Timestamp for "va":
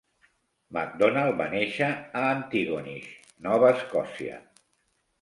1.43-1.47